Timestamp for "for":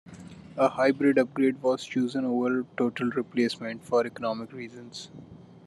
3.85-4.03